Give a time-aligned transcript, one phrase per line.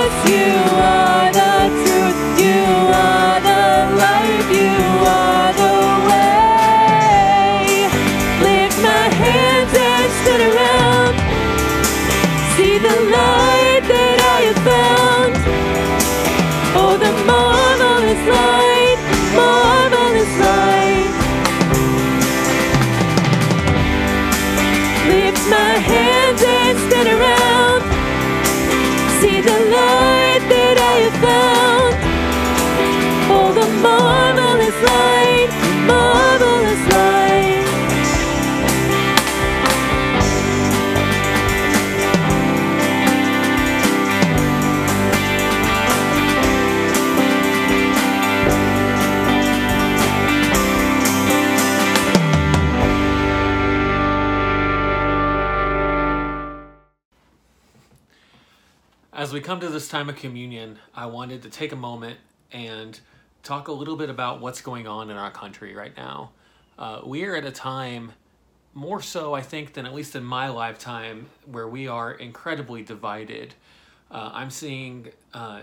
[0.00, 0.79] cross, you
[59.30, 62.18] As we come to this time of communion, I wanted to take a moment
[62.50, 62.98] and
[63.44, 66.32] talk a little bit about what's going on in our country right now.
[66.76, 68.10] Uh, we are at a time,
[68.74, 73.54] more so, I think, than at least in my lifetime, where we are incredibly divided.
[74.10, 75.60] Uh, I'm seeing uh,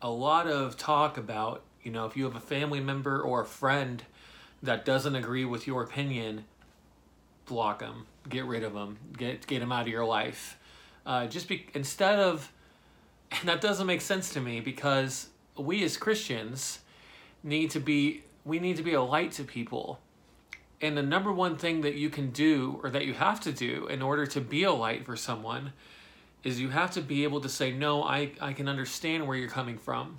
[0.00, 3.46] a lot of talk about, you know, if you have a family member or a
[3.46, 4.02] friend
[4.62, 6.46] that doesn't agree with your opinion,
[7.44, 10.58] block them, get rid of them, get get them out of your life.
[11.04, 12.50] Uh, just be instead of,
[13.30, 16.80] and that doesn't make sense to me because we as Christians
[17.42, 20.00] need to be we need to be a light to people.
[20.80, 23.86] And the number one thing that you can do or that you have to do
[23.88, 25.72] in order to be a light for someone
[26.46, 29.48] is you have to be able to say no I, I can understand where you're
[29.48, 30.18] coming from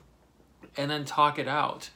[0.75, 1.89] and then talk it out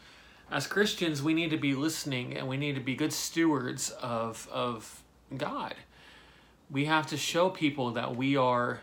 [0.49, 4.47] as christians we need to be listening and we need to be good stewards of
[4.49, 5.03] of
[5.35, 5.75] god
[6.69, 8.81] we have to show people that we are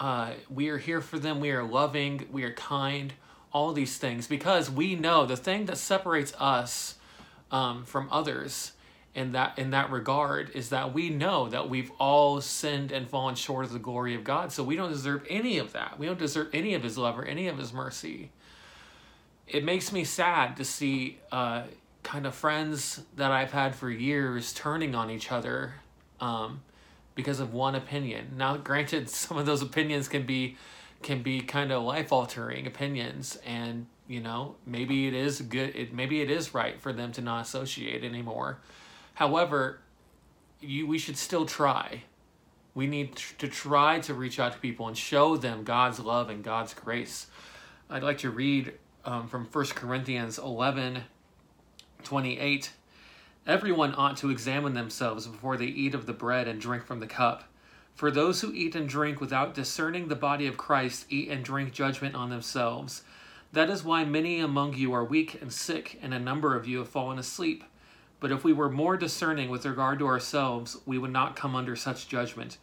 [0.00, 3.12] uh, we are here for them we are loving we are kind
[3.52, 6.96] all these things because we know the thing that separates us
[7.52, 8.72] um, from others
[9.14, 13.34] in that in that regard is that we know that we've all sinned and fallen
[13.36, 14.50] short of the glory of God.
[14.50, 15.98] So we don't deserve any of that.
[15.98, 18.32] We don't deserve any of His love or any of His mercy.
[19.46, 21.62] It makes me sad to see uh,
[22.02, 25.74] kind of friends that I've had for years turning on each other
[26.20, 26.62] um,
[27.14, 28.34] because of one opinion.
[28.36, 30.56] Now, granted, some of those opinions can be
[31.02, 35.74] can be kind of life altering opinions, and you know maybe it is good.
[35.76, 38.58] It maybe it is right for them to not associate anymore.
[39.14, 39.80] However,
[40.60, 42.04] you we should still try.
[42.74, 46.42] We need to try to reach out to people and show them God's love and
[46.42, 47.28] God's grace.
[47.88, 48.72] I'd like to read
[49.04, 51.04] um, from 1 Corinthians 11
[52.02, 52.72] 28.
[53.46, 57.06] Everyone ought to examine themselves before they eat of the bread and drink from the
[57.06, 57.44] cup.
[57.94, 61.74] For those who eat and drink without discerning the body of Christ eat and drink
[61.74, 63.02] judgment on themselves.
[63.52, 66.78] That is why many among you are weak and sick, and a number of you
[66.78, 67.64] have fallen asleep.
[68.18, 71.76] But if we were more discerning with regard to ourselves, we would not come under
[71.76, 72.56] such judgment.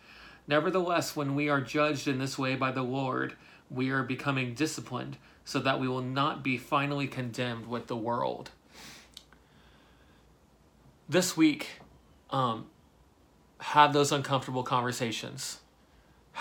[0.47, 3.35] Nevertheless, when we are judged in this way by the Lord,
[3.69, 8.49] we are becoming disciplined, so that we will not be finally condemned with the world.
[11.11, 11.67] This week,
[12.29, 12.67] um,
[13.59, 15.59] have those uncomfortable conversations.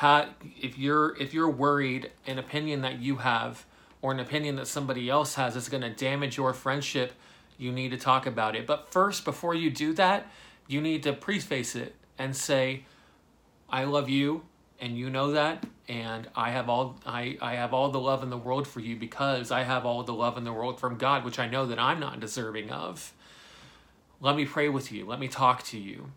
[0.01, 3.67] If you're if you're worried, an opinion that you have
[4.01, 7.15] or an opinion that somebody else has is going to damage your friendship,
[7.59, 8.65] you need to talk about it.
[8.65, 10.31] But first, before you do that,
[10.69, 12.85] you need to preface it and say,
[13.69, 14.45] "I love you,
[14.81, 18.31] and you know that, and I have all I, I have all the love in
[18.31, 21.25] the world for you because I have all the love in the world from God,
[21.25, 23.13] which I know that I'm not deserving of.
[24.21, 25.07] Let me pray with you.
[25.07, 26.11] Let me talk to you."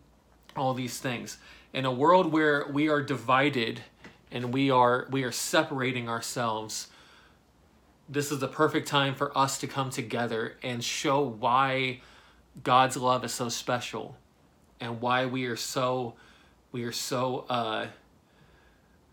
[0.55, 1.37] all these things
[1.73, 3.81] in a world where we are divided
[4.31, 6.87] and we are we are separating ourselves
[8.09, 12.01] this is the perfect time for us to come together and show why
[12.63, 14.17] God's love is so special
[14.79, 16.13] and why we are so
[16.71, 17.87] we are so uh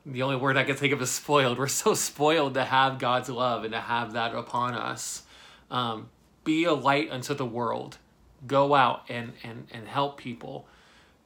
[0.06, 1.58] the only word I can think of is spoiled.
[1.58, 5.24] We're so spoiled to have God's love and to have that upon us.
[5.70, 6.08] Um,
[6.42, 7.98] be a light unto the world.
[8.46, 10.66] Go out and, and, and help people.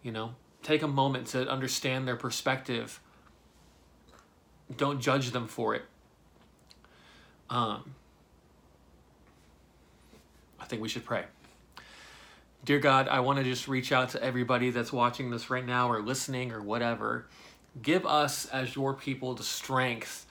[0.03, 3.01] You know, take a moment to understand their perspective.
[4.77, 5.83] Don't judge them for it.
[7.51, 7.95] Um,
[10.59, 11.25] I think we should pray.
[12.65, 15.91] Dear God, I want to just reach out to everybody that's watching this right now
[15.91, 17.27] or listening or whatever.
[17.83, 20.25] Give us, as your people, the strength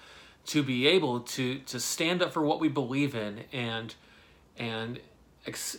[0.46, 3.96] to be able to to stand up for what we believe in and
[4.58, 5.00] and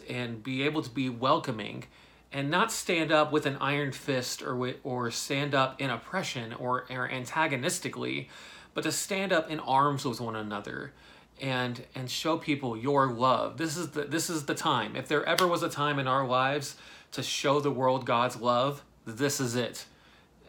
[0.09, 1.85] and be able to be welcoming
[2.33, 6.85] and not stand up with an iron fist or or stand up in oppression or,
[6.91, 8.29] or antagonistically,
[8.75, 10.93] but to stand up in arms with one another
[11.41, 13.57] and and show people your love.
[13.57, 14.97] This is the this is the time.
[14.97, 16.77] If there ever was a time in our lives
[17.13, 19.87] to show the world God's love, this is it.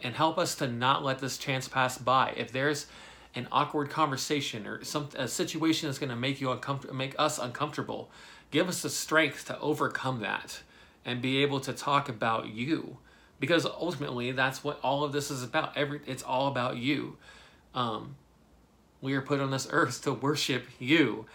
[0.04, 2.34] And help us to not let this chance pass by.
[2.36, 2.88] If there's
[3.36, 7.38] an awkward conversation or some a situation that's going to make you uncomfortable, make us
[7.38, 8.10] uncomfortable,
[8.56, 10.62] give us the strength to overcome that
[11.04, 12.98] and be able to talk about you.
[13.38, 15.76] Because ultimately that's what all of this is about.
[15.76, 17.18] Every it's all about you.
[17.74, 18.16] Um,
[19.02, 21.26] we are put on this earth to worship you.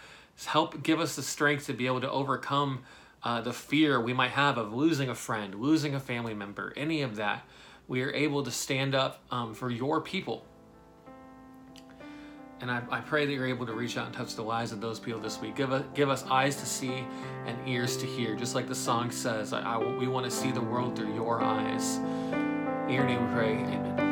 [0.45, 2.85] Help give us the strength to be able to overcome
[3.21, 7.03] uh, the fear we might have of losing a friend losing a family member any
[7.03, 7.43] of that.
[7.87, 10.43] We are able to stand up um, for your people
[12.61, 14.81] and I, I, pray that you're able to reach out and touch the lives of
[14.81, 15.55] those people this week.
[15.55, 17.03] Give us, give us eyes to see
[17.45, 18.35] and ears to hear.
[18.35, 21.41] Just like the song says, I, I, we want to see the world through your
[21.41, 21.97] eyes.
[21.97, 23.53] In your name we pray.
[23.53, 24.10] Amen.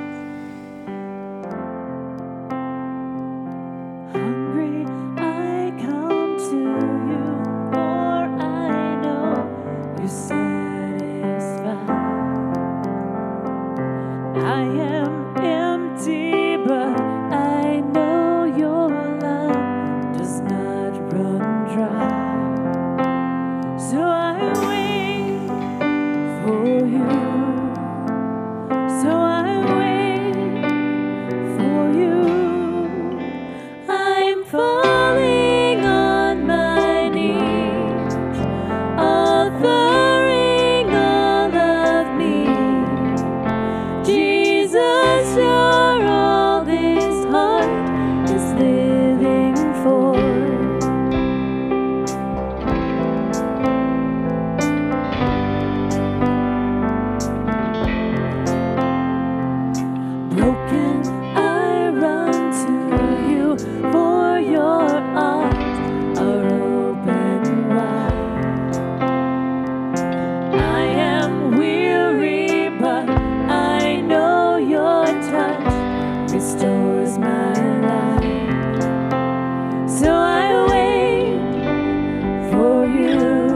[82.85, 83.48] you.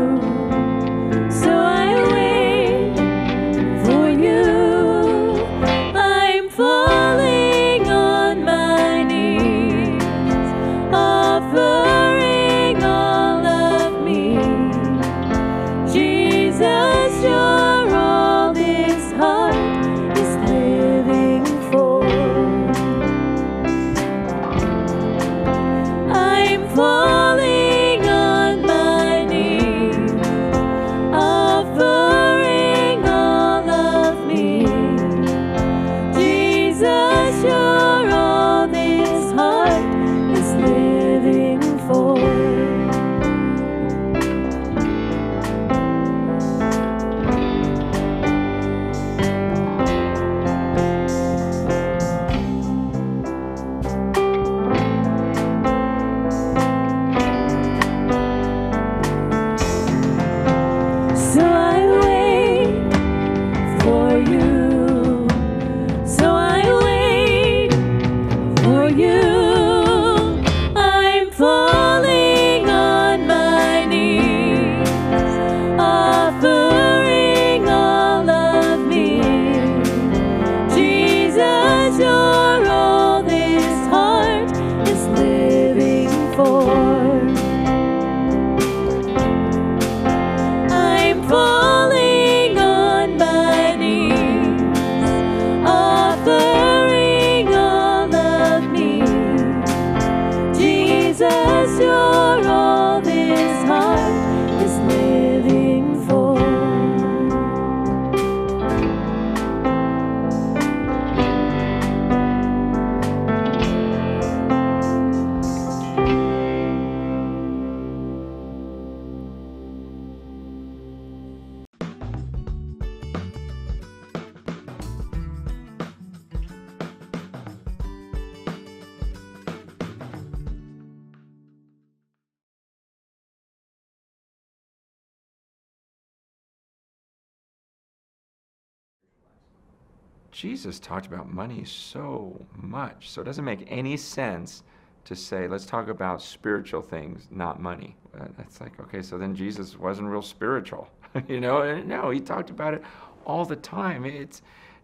[140.44, 143.10] Jesus talked about money so much.
[143.10, 144.64] So it doesn't make any sense
[145.06, 147.96] to say, let's talk about spiritual things, not money.
[148.14, 150.90] Uh, It's like, okay, so then Jesus wasn't real spiritual.
[151.30, 152.84] you know, no, he talked about it
[153.26, 154.04] all the time.
[154.04, 154.42] It's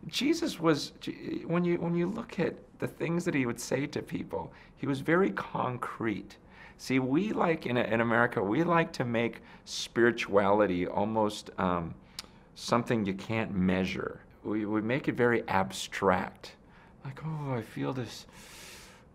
[0.07, 0.93] Jesus was
[1.45, 4.87] when you when you look at the things that he would say to people, he
[4.87, 6.37] was very concrete.
[6.77, 11.93] See, we like in, in America, we like to make spirituality almost um,
[12.55, 14.21] something you can't measure.
[14.43, 16.53] We, we make it very abstract.
[17.03, 18.25] Like, oh, I feel this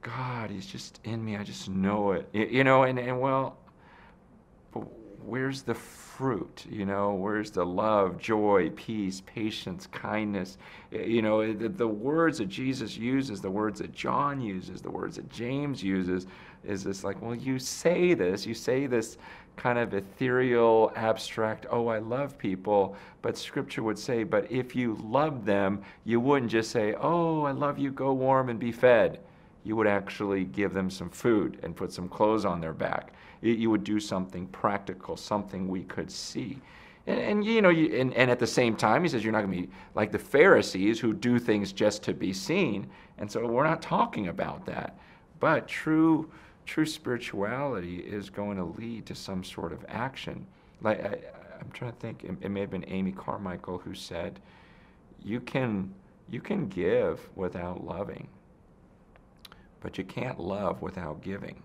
[0.02, 1.36] God, He's just in me.
[1.36, 2.28] I just know it.
[2.32, 3.56] You know, and, and well,
[5.24, 6.64] where's the fruit?
[6.68, 10.58] You know, where's the love, joy, peace, patience, kindness?
[10.92, 14.90] You know, eh, the, the words that Jesus uses, the words that John uses, the
[14.90, 16.26] words that James uses,
[16.64, 19.18] is this like, well, you say this, you say this
[19.56, 24.98] kind of ethereal, abstract, oh, I love people, but scripture would say, but if you
[25.02, 29.20] love them, you wouldn't just say, oh, I love you, go warm and be fed
[29.64, 33.12] you would actually give them some food and put some clothes on their back.
[33.40, 36.60] You, you would do something practical, something we could see.
[37.06, 39.40] And, and you know, you, and, and at the same time, he says you're not
[39.40, 42.86] going to be like the Pharisees who do things just to be seen.
[43.18, 44.98] And so we're not talking about that.
[45.40, 46.30] But true,
[46.66, 50.46] true spirituality is going to lead to some sort of action.
[50.80, 51.18] Like I,
[51.60, 52.24] I'm trying to think.
[52.24, 54.40] It, it may have been Amy Carmichael who said,
[55.22, 55.94] "You can,
[56.30, 58.28] you can give without loving."
[59.84, 61.62] but you can't love without giving.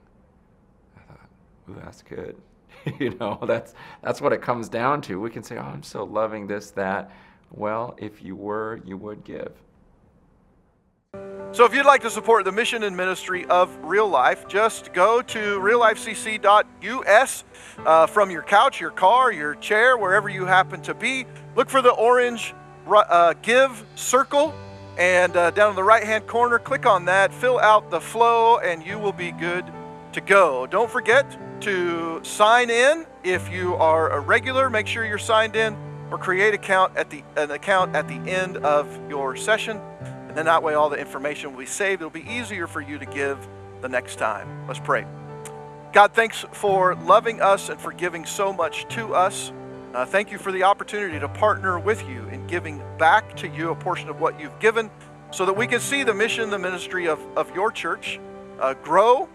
[0.97, 1.29] I thought,
[1.69, 2.35] ooh, that's good.
[2.99, 5.19] you know, that's that's what it comes down to.
[5.21, 7.12] We can say, oh, I'm so loving this, that.
[7.51, 9.53] Well, if you were, you would give.
[11.51, 15.23] So if you'd like to support the mission and ministry of Real Life, just go
[15.23, 17.43] to reallifecc.us
[17.79, 21.25] uh, from your couch, your car, your chair, wherever you happen to be.
[21.55, 22.53] Look for the orange
[22.88, 24.53] uh, give circle,
[24.99, 28.59] and uh, down in the right hand corner, click on that, fill out the flow,
[28.59, 29.65] and you will be good
[30.13, 30.67] to go.
[30.67, 34.69] Don't forget to sign in if you are a regular.
[34.69, 35.75] Make sure you're signed in,
[36.12, 39.81] or create account at the an account at the end of your session.
[40.29, 42.01] And then that way, all the information will be saved.
[42.01, 43.45] It'll be easier for you to give
[43.81, 44.65] the next time.
[44.67, 45.05] Let's pray.
[45.91, 49.51] God, thanks for loving us and for giving so much to us.
[49.93, 53.71] Uh, thank you for the opportunity to partner with you in giving back to you
[53.71, 54.89] a portion of what you've given
[55.31, 58.19] so that we can see the mission, the ministry of, of your church
[58.59, 59.27] uh, grow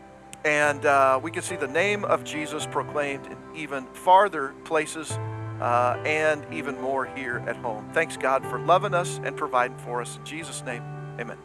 [0.44, 5.18] and uh, we can see the name of Jesus proclaimed in even farther places
[5.60, 7.88] uh, and even more here at home.
[7.92, 10.16] Thanks, God, for loving us and providing for us.
[10.16, 10.82] In Jesus' name,
[11.18, 11.38] amen.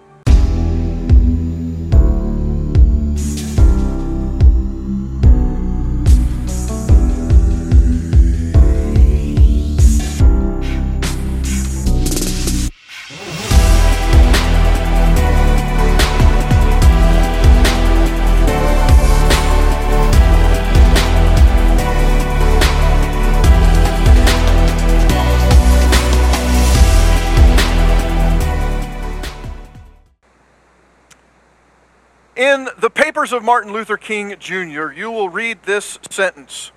[32.40, 36.72] In the papers of Martin Luther King Jr., you will read this sentence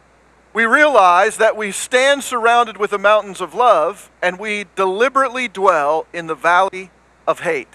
[0.52, 6.08] We realize that we stand surrounded with the mountains of love, and we deliberately dwell
[6.12, 6.90] in the valley
[7.28, 7.68] of hate.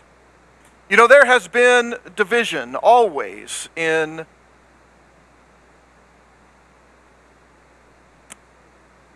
[0.90, 4.26] You know, there has been division always in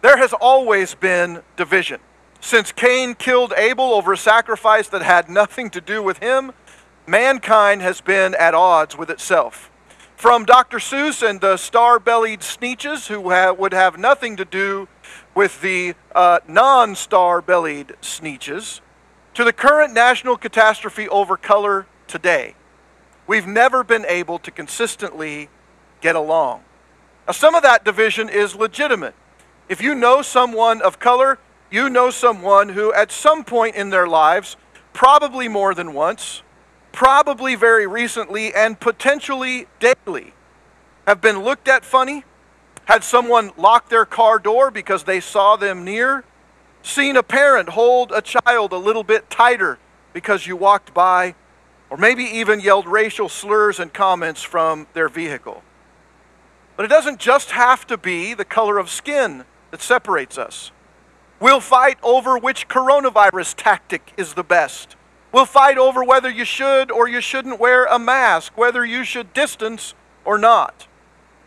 [0.01, 1.99] There has always been division.
[2.39, 6.53] Since Cain killed Abel over a sacrifice that had nothing to do with him,
[7.07, 9.69] mankind has been at odds with itself.
[10.15, 10.77] From Dr.
[10.77, 14.87] Seuss and the star bellied Sneetches, who would have nothing to do
[15.33, 18.81] with the uh, non star bellied Sneetches,
[19.33, 22.55] to the current national catastrophe over color today,
[23.25, 25.49] we've never been able to consistently
[26.01, 26.63] get along.
[27.25, 29.15] Now, some of that division is legitimate.
[29.69, 31.39] If you know someone of color,
[31.71, 34.57] you know someone who, at some point in their lives,
[34.91, 36.43] probably more than once,
[36.91, 40.33] probably very recently, and potentially daily,
[41.07, 42.23] have been looked at funny,
[42.85, 46.23] had someone lock their car door because they saw them near,
[46.83, 49.79] seen a parent hold a child a little bit tighter
[50.13, 51.35] because you walked by,
[51.89, 55.63] or maybe even yelled racial slurs and comments from their vehicle.
[56.75, 60.71] But it doesn't just have to be the color of skin that separates us.
[61.39, 64.95] We'll fight over which coronavirus tactic is the best.
[65.31, 69.33] We'll fight over whether you should or you shouldn't wear a mask, whether you should
[69.33, 69.93] distance
[70.25, 70.87] or not.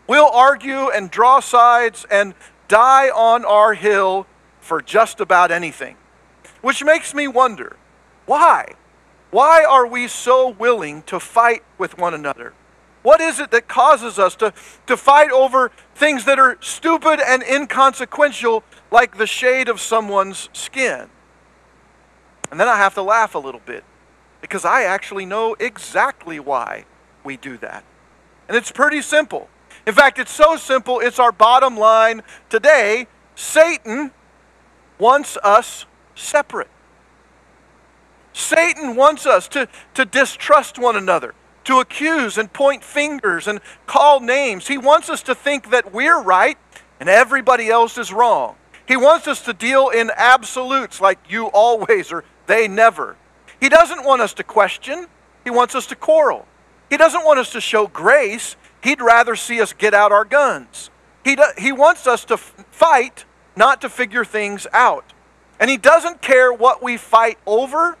[0.07, 2.33] We'll argue and draw sides and
[2.67, 4.27] die on our hill
[4.59, 5.97] for just about anything.
[6.61, 7.77] Which makes me wonder
[8.25, 8.73] Why?
[9.29, 12.53] Why are we so willing to fight with one another?
[13.03, 14.51] What is it that causes us to,
[14.87, 21.09] to fight over things that are stupid and inconsequential, like the shade of someone's skin?
[22.51, 23.83] And then I have to laugh a little bit
[24.41, 26.85] because I actually know exactly why
[27.23, 27.83] we do that.
[28.47, 29.49] And it's pretty simple.
[29.87, 33.07] In fact, it's so simple, it's our bottom line today.
[33.35, 34.11] Satan
[34.97, 36.69] wants us separate.
[38.33, 41.33] Satan wants us to, to distrust one another,
[41.65, 44.67] to accuse and point fingers and call names.
[44.67, 46.57] He wants us to think that we're right
[46.99, 48.55] and everybody else is wrong.
[48.87, 53.15] He wants us to deal in absolutes like you always or they never.
[53.59, 55.07] He doesn't want us to question,
[55.43, 56.47] he wants us to quarrel.
[56.89, 60.89] He doesn't want us to show grace, he'd rather see us get out our guns.
[61.23, 65.13] He, do, he wants us to fight, not to figure things out.
[65.59, 67.97] And he doesn't care what we fight over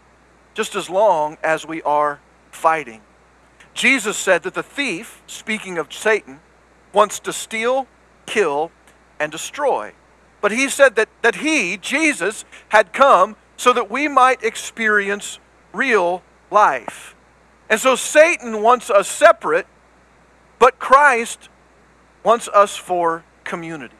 [0.53, 2.19] just as long as we are
[2.51, 3.01] fighting.
[3.73, 6.39] Jesus said that the thief, speaking of Satan,
[6.93, 7.87] wants to steal,
[8.25, 8.71] kill,
[9.19, 9.93] and destroy.
[10.41, 15.39] But he said that, that he, Jesus, had come so that we might experience
[15.73, 17.15] real life.
[17.69, 19.67] And so Satan wants us separate,
[20.59, 21.49] but Christ
[22.23, 23.95] wants us for community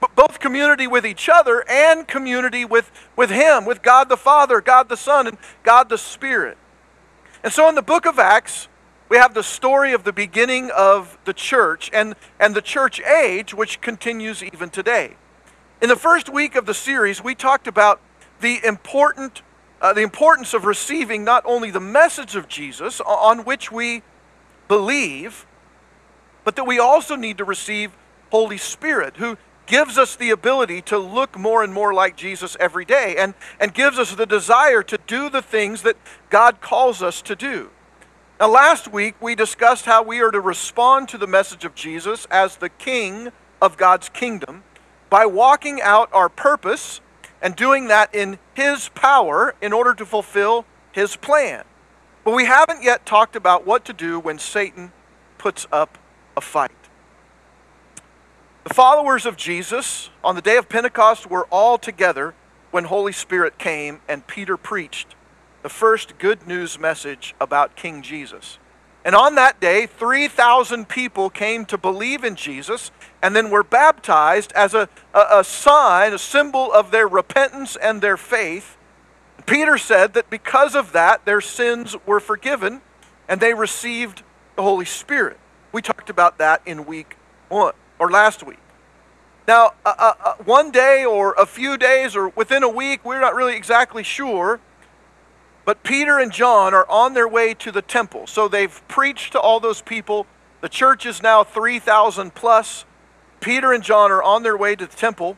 [0.00, 4.60] But both community with each other and community with, with Him, with God the Father,
[4.60, 6.58] God the Son, and God the Spirit.
[7.44, 8.68] And so in the book of Acts,
[9.08, 13.54] we have the story of the beginning of the church and, and the church age,
[13.54, 15.16] which continues even today.
[15.82, 18.00] In the first week of the series, we talked about
[18.42, 19.42] the important
[19.80, 24.02] uh, the importance of receiving not only the message of Jesus on which we
[24.68, 25.44] believe,
[26.44, 27.90] but that we also need to receive
[28.30, 32.84] Holy Spirit, who gives us the ability to look more and more like Jesus every
[32.84, 35.96] day and, and gives us the desire to do the things that
[36.30, 37.70] God calls us to do.
[38.38, 42.26] Now, last week we discussed how we are to respond to the message of Jesus
[42.30, 44.62] as the King of God's kingdom
[45.10, 47.00] by walking out our purpose
[47.42, 51.64] and doing that in His power in order to fulfill His plan.
[52.24, 54.92] But we haven't yet talked about what to do when Satan
[55.36, 55.98] puts up
[56.36, 56.70] a fight.
[58.64, 62.34] The followers of Jesus on the day of Pentecost were all together
[62.70, 65.16] when Holy Spirit came and Peter preached
[65.62, 68.58] the first good news message about King Jesus.
[69.04, 74.52] And on that day, 3,000 people came to believe in Jesus and then were baptized
[74.52, 78.76] as a, a, a, sign, a symbol of their repentance and their faith.
[79.46, 82.80] Peter said that because of that, their sins were forgiven
[83.28, 84.22] and they received
[84.56, 85.38] the Holy Spirit.
[85.72, 87.16] We talked about that in week
[87.48, 88.58] one or last week.
[89.48, 93.20] Now, uh, uh, uh, one day or a few days or within a week, we're
[93.20, 94.60] not really exactly sure.
[95.64, 98.26] But Peter and John are on their way to the temple.
[98.26, 100.26] So they've preached to all those people.
[100.60, 102.84] The church is now 3,000 plus.
[103.40, 105.36] Peter and John are on their way to the temple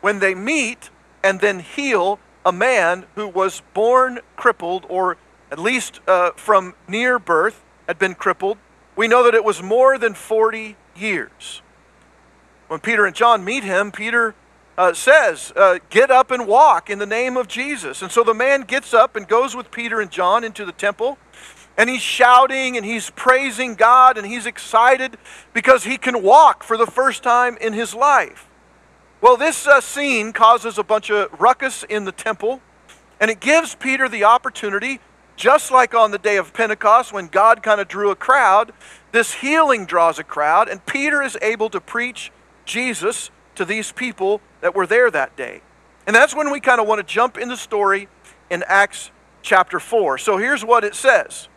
[0.00, 0.90] when they meet
[1.22, 5.16] and then heal a man who was born crippled, or
[5.50, 8.58] at least uh, from near birth had been crippled.
[8.96, 11.62] We know that it was more than 40 years.
[12.68, 14.34] When Peter and John meet him, Peter
[14.76, 18.02] uh, says, uh, Get up and walk in the name of Jesus.
[18.02, 21.18] And so the man gets up and goes with Peter and John into the temple.
[21.76, 25.16] And he's shouting and he's praising God and he's excited
[25.52, 28.48] because he can walk for the first time in his life.
[29.24, 32.60] Well, this uh, scene causes a bunch of ruckus in the temple,
[33.18, 35.00] and it gives Peter the opportunity,
[35.34, 38.72] just like on the day of Pentecost when God kind of drew a crowd,
[39.12, 42.32] this healing draws a crowd, and Peter is able to preach
[42.66, 45.60] Jesus to these people that were there that day.
[46.06, 48.08] And that's when we kind of want to jump in the story
[48.48, 49.10] in Acts
[49.42, 50.16] chapter 4.
[50.16, 51.48] So here's what it says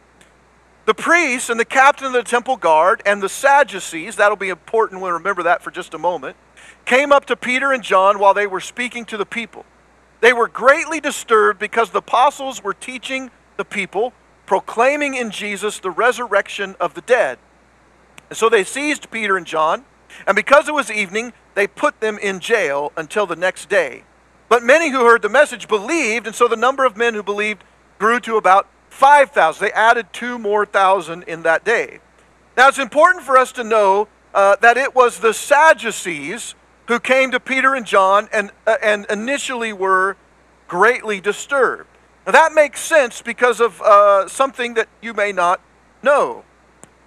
[0.86, 5.02] The priests and the captain of the temple guard and the Sadducees, that'll be important,
[5.02, 6.36] we'll remember that for just a moment,
[6.84, 9.64] came up to Peter and John while they were speaking to the people.
[10.20, 14.12] They were greatly disturbed because the apostles were teaching the people,
[14.46, 17.40] proclaiming in Jesus the resurrection of the dead.
[18.30, 19.86] And so they seized Peter and John
[20.26, 24.04] and because it was evening, they put them in jail until the next day.
[24.48, 27.64] But many who heard the message believed, and so the number of men who believed
[27.98, 29.66] grew to about 5,000.
[29.66, 31.98] They added two more thousand in that day.
[32.56, 36.54] Now, it's important for us to know uh, that it was the Sadducees
[36.90, 40.16] who came to Peter and John and, uh, and initially were
[40.68, 41.90] greatly disturbed.
[42.28, 45.60] Now, that makes sense because of uh, something that you may not
[46.04, 46.44] know.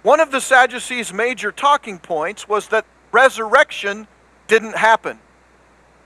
[0.03, 4.07] One of the Sadducees' major talking points was that resurrection
[4.51, 5.17] didn't happen.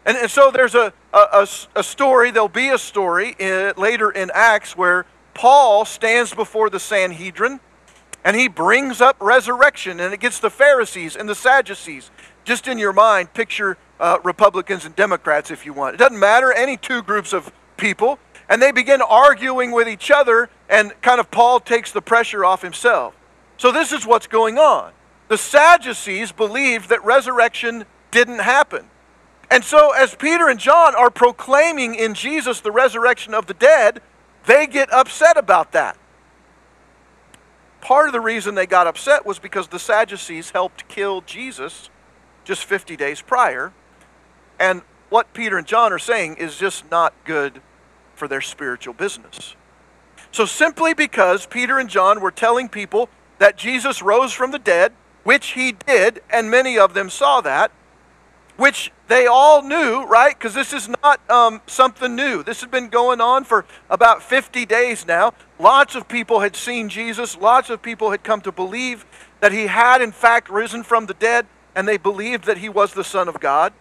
[0.06, 4.76] And, and so there's a a story, there'll be a story in, later in Acts
[4.78, 7.60] where Paul stands before the Sanhedrin
[8.24, 12.12] and he brings up resurrection and it gets the Pharisees and the Sadducees.
[12.44, 15.96] Just in your mind, picture uh, Republicans and Democrats if you want.
[15.96, 18.20] It doesn't matter, any two groups of people.
[18.48, 22.62] And they begin arguing with each other, and kind of Paul takes the pressure off
[22.62, 23.16] himself.
[23.58, 24.92] So this is what's going on.
[25.30, 28.86] The Sadducees believed that resurrection didn't happen.
[29.52, 34.02] And so, as Peter and John are proclaiming in Jesus the resurrection of the dead,
[34.46, 35.98] they get upset about that.
[37.82, 41.90] Part of the reason they got upset was because the Sadducees helped kill Jesus
[42.46, 43.74] just 50 days prior.
[44.60, 47.62] And what Peter and John are saying is just not good
[48.16, 49.56] for their spiritual business.
[50.32, 54.94] So, simply because Peter and John were telling people that Jesus rose from the dead,
[55.24, 57.72] which he did, and many of them saw that,
[58.58, 60.38] which they all knew, right?
[60.38, 62.44] Because this is not um, something new.
[62.44, 65.34] This had been going on for about 50 days now.
[65.60, 69.06] Lots of people had seen Jesus, lots of people had come to believe
[69.42, 72.94] that he had, in fact, risen from the dead, and they believed that he was
[72.94, 73.74] the Son of God.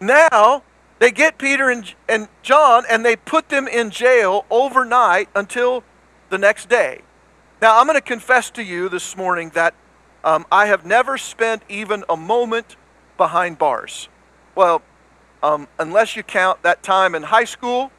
[0.00, 0.62] Now,
[0.98, 5.84] they get Peter and, and John and they put them in jail overnight until
[6.30, 7.02] the next day.
[7.60, 9.74] Now, I'm going to confess to you this morning that
[10.22, 12.76] um, I have never spent even a moment
[13.24, 14.10] behind bars.
[14.54, 14.82] Well,
[15.42, 17.90] um, unless you count that time in high school,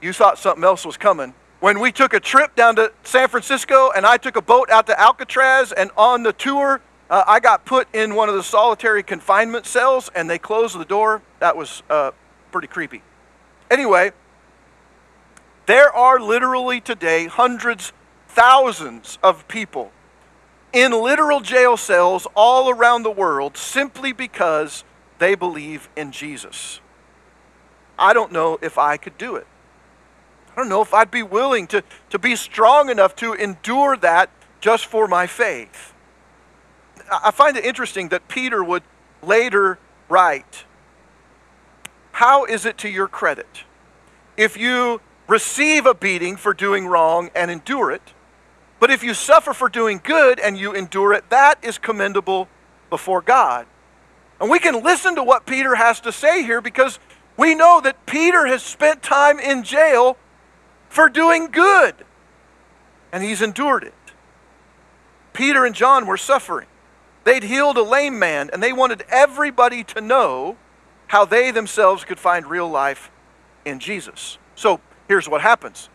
[0.00, 1.34] you thought something else was coming.
[1.58, 4.86] When we took a trip down to San Francisco and I took a boat out
[4.86, 9.02] to Alcatraz, and on the tour, uh, I got put in one of the solitary
[9.02, 11.20] confinement cells and they closed the door.
[11.40, 12.12] That was uh,
[12.52, 13.02] pretty creepy.
[13.72, 14.12] Anyway,
[15.66, 17.92] there are literally today hundreds,
[18.28, 19.90] thousands of people
[20.74, 24.84] in literal jail cells all around the world simply because
[25.18, 26.80] they believe in Jesus.
[27.96, 29.46] I don't know if I could do it.
[30.50, 34.30] I don't know if I'd be willing to, to be strong enough to endure that
[34.60, 35.92] just for my faith.
[37.10, 38.82] I find it interesting that Peter would
[39.22, 40.64] later write,
[42.12, 43.64] How is it to your credit
[44.36, 48.13] if you receive a beating for doing wrong and endure it?
[48.84, 52.48] But if you suffer for doing good and you endure it, that is commendable
[52.90, 53.64] before God.
[54.38, 56.98] And we can listen to what Peter has to say here because
[57.38, 60.18] we know that Peter has spent time in jail
[60.90, 61.94] for doing good.
[63.10, 63.94] And he's endured it.
[65.32, 66.68] Peter and John were suffering.
[67.24, 70.58] They'd healed a lame man, and they wanted everybody to know
[71.06, 73.10] how they themselves could find real life
[73.64, 74.36] in Jesus.
[74.54, 75.88] So here's what happens.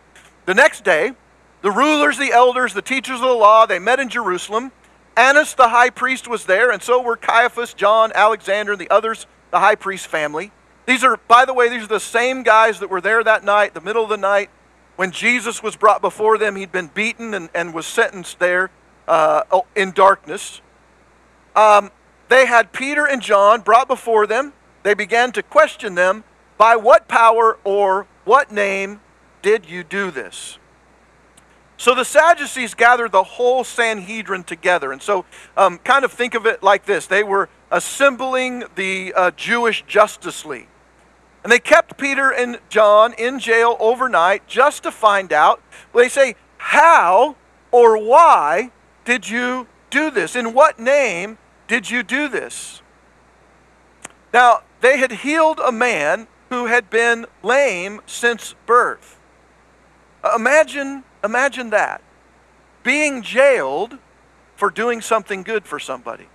[0.47, 1.13] The next day,
[1.61, 4.71] the rulers, the elders, the teachers of the law, they met in Jerusalem.
[5.17, 9.27] Annas the high priest was there, and so were Caiaphas, John, Alexander, and the others,
[9.51, 10.51] the high priest family.
[10.85, 13.73] These are, by the way, these are the same guys that were there that night,
[13.73, 14.49] the middle of the night,
[14.95, 16.55] when Jesus was brought before them.
[16.55, 18.71] He'd been beaten and, and was sentenced there
[19.07, 19.43] uh,
[19.75, 20.61] in darkness.
[21.55, 21.91] Um,
[22.29, 24.53] they had Peter and John brought before them.
[24.83, 26.23] They began to question them
[26.57, 29.01] by what power or what name
[29.41, 30.58] did you do this?
[31.79, 34.91] So the Sadducees gathered the whole Sanhedrin together.
[34.91, 35.23] And so,
[35.55, 40.45] um, kind of think of it like this they were assembling the uh, Jewish Justice
[40.45, 40.67] League.
[41.41, 45.63] And they kept Peter and John in jail overnight just to find out.
[45.95, 47.37] They say, How
[47.71, 48.71] or why
[49.05, 50.35] did you do this?
[50.35, 51.37] In what name
[51.69, 52.81] did you do this?
[54.33, 59.17] Now, they had healed a man who had been lame since birth.
[60.35, 62.01] Imagine, imagine that.
[62.83, 63.97] Being jailed
[64.55, 66.27] for doing something good for somebody.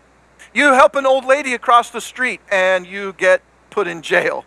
[0.53, 4.45] You help an old lady across the street and you get put in jail.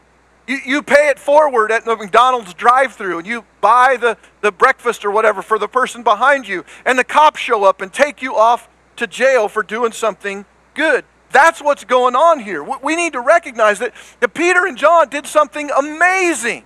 [0.47, 4.51] You, you pay it forward at the McDonald's drive through and you buy the, the
[4.51, 8.21] breakfast or whatever for the person behind you, and the cops show up and take
[8.21, 11.03] you off to jail for doing something good.
[11.31, 12.63] That's what's going on here.
[12.63, 13.93] We- need to recognize that
[14.33, 16.65] Peter and John did something amazing.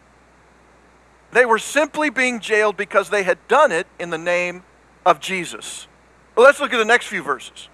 [1.32, 4.64] They were simply being jailed because they had done it in the name
[5.06, 5.88] of Jesus.
[6.36, 7.70] Well, let's look at the next few verses.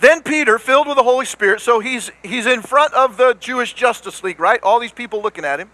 [0.00, 3.74] Then Peter, filled with the Holy Spirit, so he's, he's in front of the Jewish
[3.74, 4.60] Justice League, right?
[4.62, 5.70] All these people looking at him.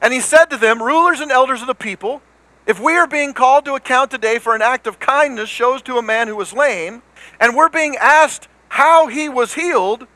[0.00, 2.22] And he said to them, Rulers and elders of the people,
[2.66, 5.96] if we are being called to account today for an act of kindness shows to
[5.96, 7.02] a man who was lame,
[7.38, 10.06] and we're being asked how he was healed,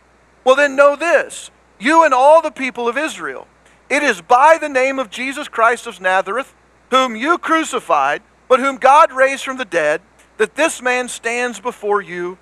[0.45, 3.47] well, then know this you and all the people of Israel.
[3.89, 6.55] It is by the name of Jesus Christ of Nazareth,
[6.91, 10.01] whom you crucified, but whom God raised from the dead,
[10.39, 12.39] that this man stands before you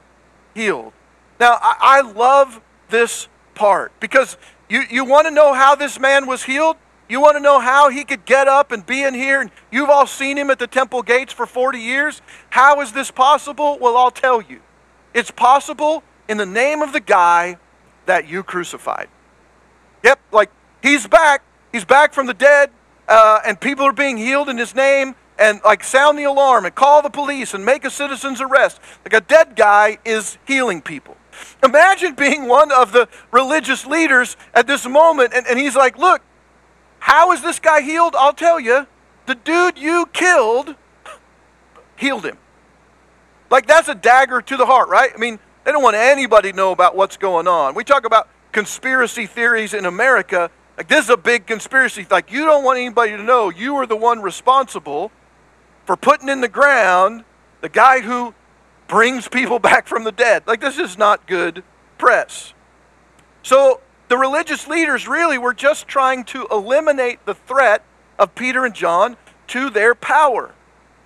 [0.54, 0.92] healed.
[1.38, 4.37] Now, I, I love this part because
[4.68, 6.76] you, you want to know how this man was healed?
[7.09, 9.40] You want to know how he could get up and be in here?
[9.40, 12.22] And you've all seen him at the temple gates for 40 years.
[12.50, 13.78] How is this possible?
[13.78, 14.61] Well, I'll tell you.
[15.12, 17.59] It's possible in the name of the guy
[18.07, 19.09] that you crucified.
[20.02, 20.50] Yep, like
[20.84, 21.42] he's back.
[21.72, 22.70] He's back from the dead,
[23.08, 25.16] uh, and people are being healed in his name.
[25.36, 28.80] And like sound the alarm and call the police and make a citizen's arrest.
[29.04, 31.16] Like a dead guy is healing people.
[31.64, 36.22] Imagine being one of the religious leaders at this moment, and, and he's like, Look,
[37.00, 38.14] how is this guy healed?
[38.16, 38.87] I'll tell you.
[39.26, 40.76] The dude you killed
[41.96, 42.38] healed him.
[43.50, 45.10] Like that's a dagger to the heart, right?
[45.12, 47.74] I mean, they don't want anybody to know about what's going on.
[47.74, 50.50] We talk about conspiracy theories in America.
[50.77, 52.06] Like this is a big conspiracy.
[52.10, 55.12] Like you don't want anybody to know you were the one responsible
[55.85, 57.25] for putting in the ground
[57.60, 58.35] the guy who
[58.88, 60.44] brings people back from the dead.
[60.46, 61.62] Like this is not good
[61.98, 62.54] press.
[63.42, 67.83] So the religious leaders really were just trying to eliminate the threat
[68.18, 69.16] of Peter and John
[69.48, 70.54] to their power.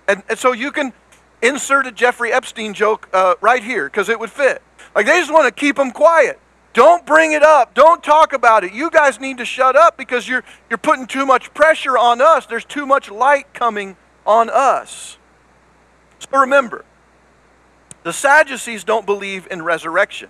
[0.07, 0.93] And, and so you can
[1.41, 4.61] insert a Jeffrey Epstein joke uh, right here because it would fit.
[4.95, 6.39] Like they just want to keep them quiet.
[6.73, 7.73] Don't bring it up.
[7.73, 8.73] Don't talk about it.
[8.73, 12.45] You guys need to shut up because you're, you're putting too much pressure on us.
[12.45, 15.17] There's too much light coming on us.
[16.19, 16.85] So remember,
[18.03, 20.29] the Sadducees don't believe in resurrection.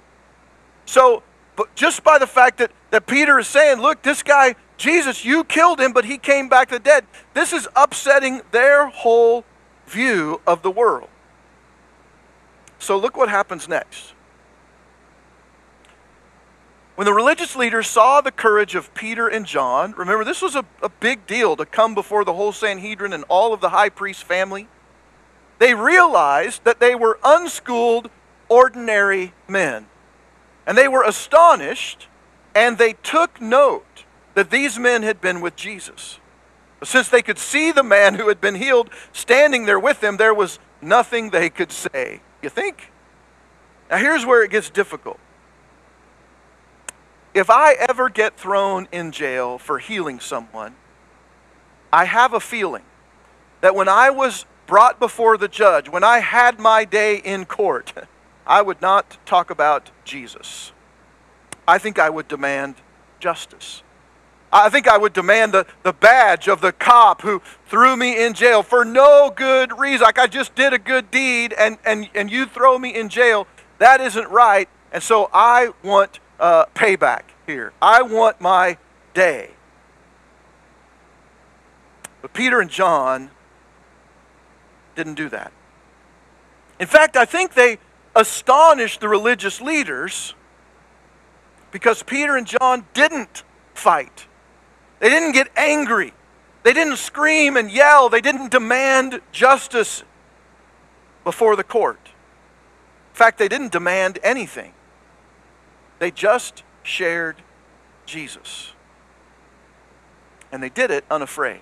[0.86, 1.24] So,
[1.56, 5.44] but just by the fact that, that Peter is saying, look, this guy, Jesus, you
[5.44, 9.44] killed him, but he came back to dead, this is upsetting their whole
[9.88, 11.10] view of the world.
[12.80, 14.14] So look what happens next.
[17.00, 20.66] When the religious leaders saw the courage of Peter and John, remember, this was a,
[20.84, 24.26] a big deal to come before the whole Sanhedrin and all of the high priest
[24.26, 24.68] family.
[25.60, 28.10] They realized that they were unschooled,
[28.50, 29.86] ordinary men.
[30.68, 32.10] And they were astonished,
[32.54, 36.20] and they took note that these men had been with Jesus.
[36.84, 40.34] Since they could see the man who had been healed standing there with them, there
[40.34, 42.20] was nothing they could say.
[42.44, 42.92] You think?
[43.90, 45.18] Now, here's where it gets difficult
[47.34, 50.76] if I ever get thrown in jail for healing someone,
[51.92, 52.84] I have a feeling
[53.62, 57.94] that when I was brought before the judge, when I had my day in court,
[58.48, 60.72] I would not talk about Jesus.
[61.68, 62.76] I think I would demand
[63.20, 63.84] justice.
[64.52, 68.34] I think I would demand the, the badge of the cop who threw me in
[68.34, 70.06] jail for no good reason.
[70.06, 73.46] Like I just did a good deed and, and, and you throw me in jail.
[73.78, 74.68] That isn't right.
[74.92, 77.74] And so I want uh, payback here.
[77.82, 78.78] I want my
[79.14, 79.52] day.
[82.22, 83.32] But Peter and John
[84.96, 85.52] didn't do that.
[86.80, 87.78] In fact, I think they
[88.16, 90.34] astonished the religious leaders
[91.72, 94.28] because Peter and John didn't fight.
[95.00, 96.14] They didn't get angry.
[96.64, 98.10] They didn't scream and yell.
[98.10, 100.04] They didn't demand justice
[101.24, 102.00] before the court.
[102.06, 104.74] In fact, they didn't demand anything.
[106.00, 107.36] They just shared
[108.06, 108.74] Jesus.
[110.52, 111.62] And they did it unafraid.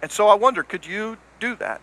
[0.00, 1.80] And so I wonder could you do that?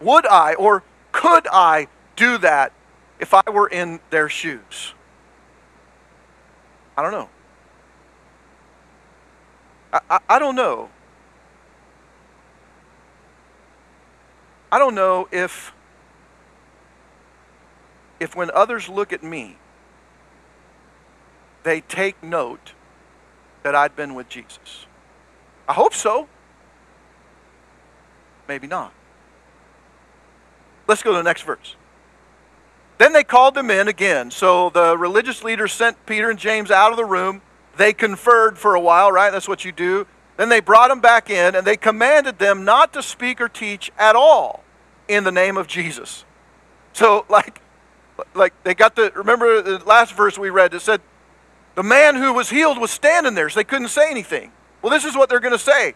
[0.00, 2.72] Would I or could I do that
[3.18, 4.94] if I were in their shoes?
[6.96, 7.28] I don't know.
[9.92, 10.88] I, I, I, don't know.
[14.72, 15.72] I don't know if
[18.20, 19.58] if when others look at me,
[21.62, 22.72] they take note
[23.62, 24.86] that I'd been with Jesus.
[25.68, 26.28] I hope so.
[28.48, 28.92] Maybe not.
[30.86, 31.74] Let's go to the next verse.
[32.98, 34.30] Then they called them in again.
[34.30, 37.42] So the religious leaders sent Peter and James out of the room.
[37.76, 39.30] They conferred for a while, right?
[39.30, 40.06] That's what you do.
[40.36, 43.90] Then they brought them back in and they commanded them not to speak or teach
[43.98, 44.62] at all
[45.08, 46.24] in the name of Jesus.
[46.92, 47.60] So, like,
[48.34, 51.00] like they got the, remember the last verse we read, that said,
[51.74, 54.52] the man who was healed was standing there, so they couldn't say anything.
[54.80, 55.94] Well, this is what they're going to say.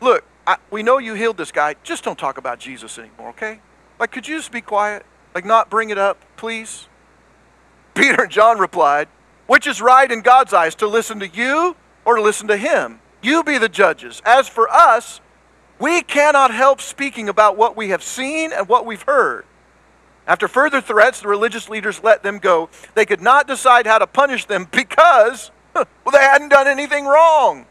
[0.00, 1.76] Look, I, we know you healed this guy.
[1.84, 3.60] Just don't talk about Jesus anymore, okay?
[4.00, 5.06] Like, could you just be quiet?
[5.34, 6.88] Like, not bring it up, please?
[7.94, 9.08] Peter and John replied,
[9.46, 13.00] Which is right in God's eyes, to listen to you or to listen to him?
[13.22, 14.20] You be the judges.
[14.24, 15.20] As for us,
[15.78, 19.44] we cannot help speaking about what we have seen and what we've heard.
[20.32, 22.70] After further threats, the religious leaders let them go.
[22.94, 27.66] They could not decide how to punish them because well, they hadn't done anything wrong.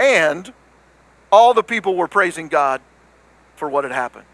[0.00, 0.52] And
[1.30, 2.80] all the people were praising God
[3.54, 4.24] for what had happened.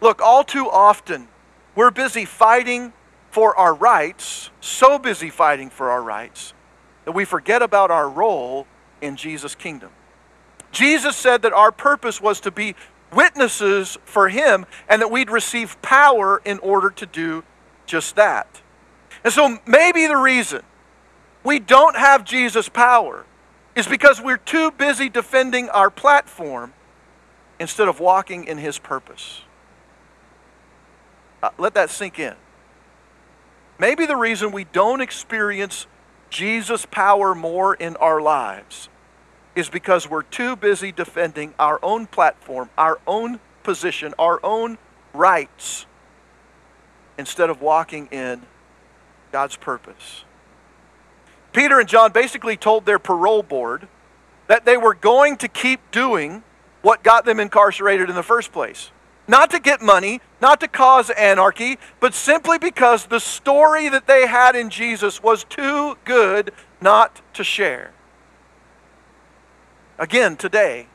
[0.00, 1.28] Look, all too often,
[1.74, 2.94] we're busy fighting
[3.30, 6.54] for our rights, so busy fighting for our rights,
[7.04, 8.66] that we forget about our role
[9.02, 9.90] in Jesus' kingdom.
[10.70, 12.74] Jesus said that our purpose was to be
[13.12, 17.44] witnesses for Him and that we'd receive power in order to do
[17.86, 18.62] just that.
[19.24, 20.62] And so maybe the reason
[21.44, 23.26] we don't have Jesus' power
[23.74, 26.72] is because we're too busy defending our platform
[27.58, 29.42] instead of walking in His purpose.
[31.42, 32.34] Uh, let that sink in.
[33.78, 35.86] Maybe the reason we don't experience
[36.30, 38.88] Jesus' power more in our lives
[39.54, 44.78] is because we're too busy defending our own platform, our own position, our own
[45.12, 45.86] rights,
[47.18, 48.42] instead of walking in
[49.30, 50.24] God's purpose.
[51.52, 53.88] Peter and John basically told their parole board
[54.46, 56.42] that they were going to keep doing
[56.80, 58.90] what got them incarcerated in the first place.
[59.28, 64.26] Not to get money, not to cause anarchy, but simply because the story that they
[64.26, 67.92] had in Jesus was too good not to share.
[70.02, 70.88] Again, today,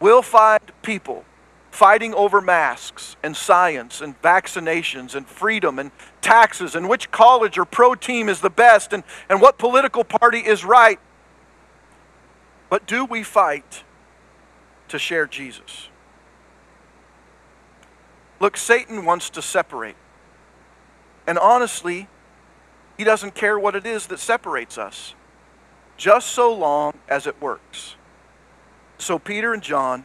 [0.00, 1.26] we'll find people
[1.70, 5.90] fighting over masks and science and vaccinations and freedom and
[6.22, 10.38] taxes and which college or pro team is the best and, and what political party
[10.38, 10.98] is right.
[12.70, 13.84] But do we fight
[14.88, 15.90] to share Jesus?
[18.40, 19.96] Look, Satan wants to separate.
[21.26, 22.08] And honestly,
[22.96, 25.14] he doesn't care what it is that separates us,
[25.98, 27.96] just so long as it works.
[29.00, 30.04] So Peter and John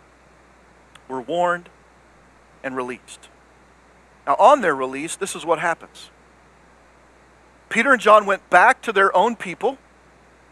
[1.08, 1.70] were warned
[2.64, 3.30] and released.
[4.26, 6.10] Now, on their release, this is what happens.
[7.70, 9.78] Peter and John went back to their own people,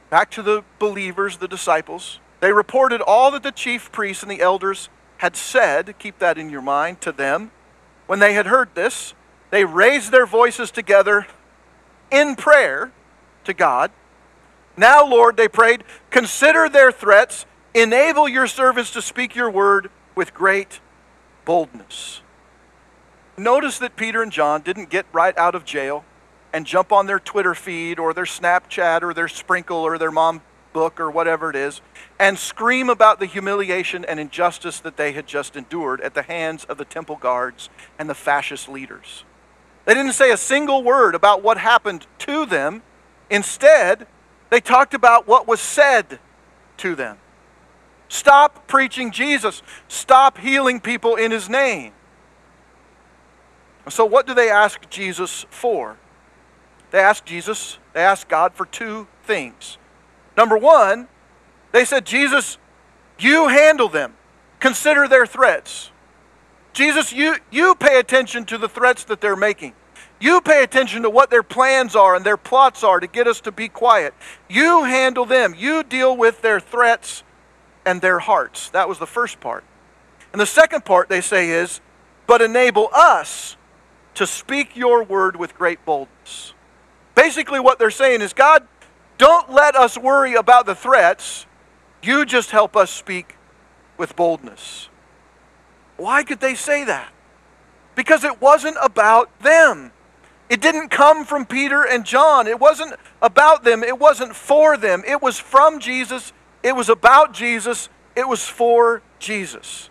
[0.10, 2.20] back to the believers, the disciples.
[2.42, 6.50] They reported all that the chief priests and the elders had said, keep that in
[6.50, 7.52] your mind, to them.
[8.08, 9.14] When they had heard this,
[9.52, 11.28] they raised their voices together
[12.12, 12.92] in prayer
[13.46, 13.92] to God.
[14.76, 20.34] Now, Lord, they prayed, consider their threats, enable your servants to speak your word with
[20.34, 20.80] great
[21.46, 22.22] boldness.
[23.38, 26.06] Notice that Peter and John didn't get right out of jail
[26.54, 30.42] and jump on their Twitter feed or their Snapchat or their Sprinkle or their mom
[30.72, 31.82] book or whatever it is
[32.20, 36.64] and scream about the humiliation and injustice that they had just endured at the hands
[36.66, 39.24] of the temple guards and the fascist leaders.
[39.86, 42.82] They didn't say a single word about what happened to them.
[43.30, 44.08] Instead,
[44.50, 46.20] they talked about what was said
[46.78, 47.18] to them.
[48.14, 49.64] Stop preaching Jesus.
[49.88, 51.94] Stop healing people in his name.
[53.90, 55.98] So, what do they ask Jesus for?
[56.92, 59.80] They ask Jesus, they ask God for two things.
[60.38, 61.08] Number one,
[61.72, 62.60] they said, Jesus,
[63.18, 64.14] you handle them,
[64.60, 65.90] consider their threats.
[66.72, 69.74] Jesus, you, you pay attention to the threats that they're making.
[70.22, 73.42] You pay attention to what their plans are and their plots are to get us
[73.42, 74.14] to be quiet.
[74.48, 75.56] You handle them.
[75.58, 77.24] You deal with their threats
[77.86, 78.70] and their hearts.
[78.70, 79.64] That was the first part.
[80.32, 81.82] And the second part they say is,
[82.28, 83.58] but enable us
[84.16, 86.54] to speak your word with great boldness.
[87.16, 88.68] Basically, what they're saying is, God,
[89.18, 91.46] don't let us worry about the threats.
[92.02, 93.36] You just help us speak
[93.98, 94.90] with boldness.
[95.98, 97.14] Why could they say that?
[97.96, 99.92] Because it wasn't about them.
[100.50, 102.48] It didn't come from Peter and John.
[102.48, 103.84] It wasn't about them.
[103.84, 105.04] It wasn't for them.
[105.08, 106.34] It was from Jesus
[106.64, 109.90] it was about Jesus, it was for Jesus.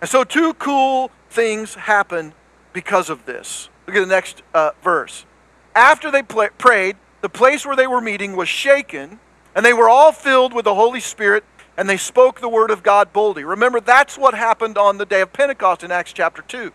[0.00, 2.34] And so, two cool things happen
[2.72, 3.68] because of this.
[3.86, 5.24] Look at the next uh, verse.
[5.74, 9.18] After they prayed, the place where they were meeting was shaken,
[9.54, 11.44] and they were all filled with the Holy Spirit,
[11.76, 13.44] and they spoke the word of God boldly.
[13.44, 16.72] Remember, that's what happened on the day of Pentecost in Acts chapter 2.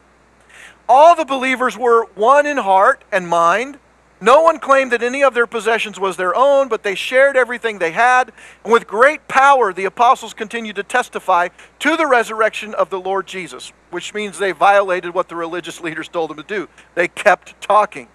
[0.89, 3.77] All the believers were one in heart and mind.
[4.19, 7.77] No one claimed that any of their possessions was their own, but they shared everything
[7.77, 8.31] they had.
[8.63, 11.49] And with great power, the apostles continued to testify
[11.79, 16.07] to the resurrection of the Lord Jesus, which means they violated what the religious leaders
[16.07, 16.67] told them to do.
[16.95, 18.07] They kept talking.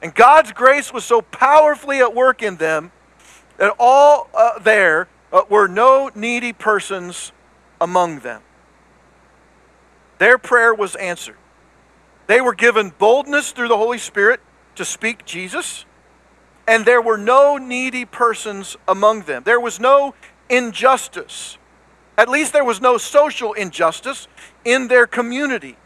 [0.00, 2.90] And God's grace was so powerfully at work in them
[3.58, 7.32] that all uh, there uh, were no needy persons
[7.80, 8.40] among them.
[10.18, 11.36] Their prayer was answered.
[12.26, 14.40] They were given boldness through the Holy Spirit
[14.76, 15.84] to speak Jesus,
[16.66, 19.42] and there were no needy persons among them.
[19.44, 20.14] There was no
[20.48, 21.58] injustice.
[22.18, 24.26] At least there was no social injustice
[24.64, 25.76] in their community.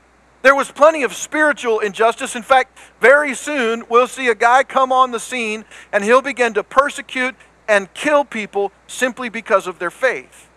[0.43, 2.35] There was plenty of spiritual injustice.
[2.35, 6.55] In fact, very soon we'll see a guy come on the scene and he'll begin
[6.55, 7.35] to persecute
[7.69, 10.49] and kill people simply because of their faith.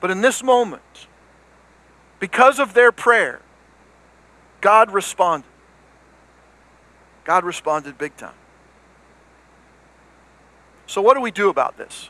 [0.00, 1.08] But in this moment,
[2.20, 3.40] because of their prayer,
[4.60, 5.47] God responded.
[7.28, 8.32] God responded big time.
[10.86, 12.08] So, what do we do about this?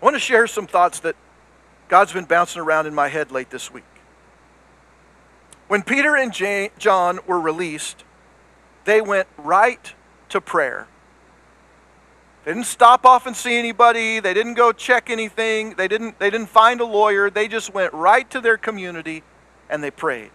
[0.00, 1.14] I want to share some thoughts that
[1.88, 3.84] God's been bouncing around in my head late this week.
[5.68, 8.04] When Peter and John were released,
[8.86, 9.92] they went right
[10.30, 10.86] to prayer.
[12.46, 14.20] They didn't stop off and see anybody.
[14.20, 15.74] They didn't go check anything.
[15.74, 17.28] They didn't, they didn't find a lawyer.
[17.28, 19.22] They just went right to their community
[19.68, 20.30] and they prayed.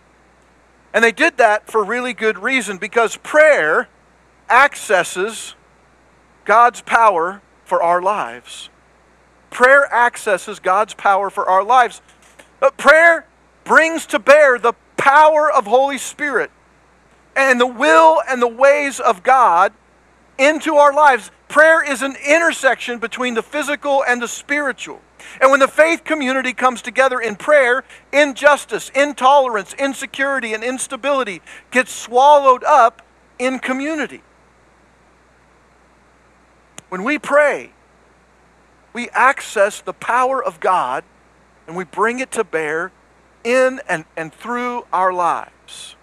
[0.94, 3.88] And they did that for really good reason because prayer
[4.50, 5.56] accesses
[6.46, 8.70] God's power for our lives.
[9.52, 12.02] Prayer accesses God's power for our lives.
[12.60, 13.26] But prayer
[13.64, 16.52] brings to bear the power of Holy Spirit
[17.36, 19.74] and the will and the ways of God
[20.38, 21.32] into our lives.
[21.48, 25.02] Prayer is an intersection between the physical and the spiritual.
[25.42, 31.42] And when the faith community comes together in prayer, injustice, intolerance, insecurity, and instability
[31.72, 33.02] gets swallowed up
[33.38, 34.22] in community.
[36.90, 37.72] When we pray,
[38.94, 41.04] we access the power of God
[41.68, 42.92] and we bring it to bear
[43.44, 45.96] in and, and through our lives.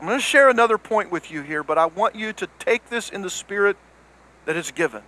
[0.00, 2.88] I'm going to share another point with you here, but I want you to take
[2.88, 3.76] this in the spirit
[4.44, 5.02] that is given.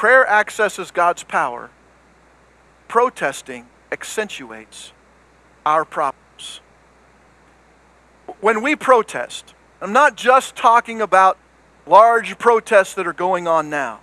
[0.00, 1.68] Prayer accesses God's power.
[2.88, 4.94] Protesting accentuates
[5.66, 6.62] our problems.
[8.40, 11.36] When we protest, I'm not just talking about
[11.86, 14.00] large protests that are going on now.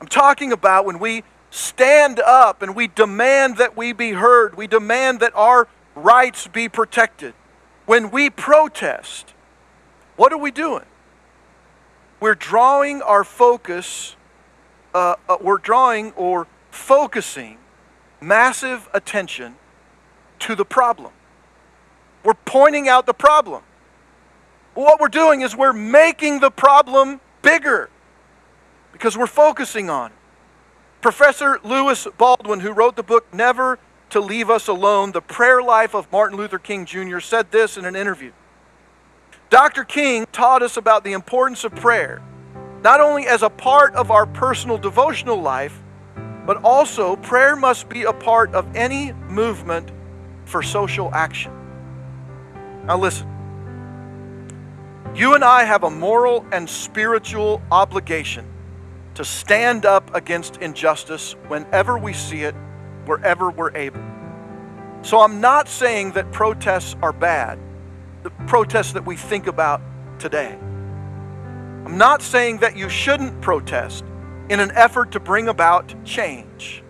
[0.00, 4.66] I'm talking about when we stand up and we demand that we be heard, we
[4.66, 7.34] demand that our rights be protected.
[7.84, 9.34] When we protest,
[10.16, 10.86] what are we doing?
[12.18, 14.16] We're drawing our focus,
[14.94, 17.58] uh, uh, we're drawing or focusing
[18.20, 19.56] massive attention
[20.40, 21.12] to the problem.
[22.24, 23.62] We're pointing out the problem.
[24.74, 27.90] What we're doing is we're making the problem bigger
[28.92, 30.16] because we're focusing on it.
[31.00, 33.78] Professor Lewis Baldwin, who wrote the book Never
[34.10, 37.84] to leave us alone, the prayer life of Martin Luther King Jr., said this in
[37.84, 38.30] an interview.
[39.50, 39.84] Dr.
[39.84, 42.22] King taught us about the importance of prayer,
[42.82, 45.80] not only as a part of our personal devotional life,
[46.46, 49.90] but also prayer must be a part of any movement
[50.44, 51.52] for social action.
[52.86, 53.28] Now, listen.
[55.14, 58.46] You and I have a moral and spiritual obligation
[59.14, 62.54] to stand up against injustice whenever we see it
[63.04, 64.00] wherever we're able.
[65.02, 67.58] So I'm not saying that protests are bad,
[68.22, 69.82] the protests that we think about
[70.18, 70.58] today.
[71.84, 74.04] I'm not saying that you shouldn't protest
[74.48, 76.82] in an effort to bring about change.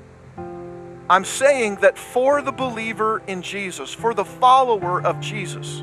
[1.09, 5.83] I'm saying that for the believer in Jesus, for the follower of Jesus,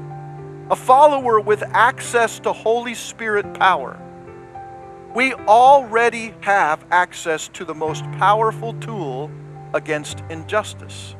[0.69, 3.99] a follower with access to Holy Spirit power,
[5.15, 9.31] we already have access to the most powerful tool
[9.73, 11.15] against injustice.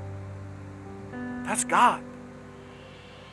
[1.43, 2.03] That's God.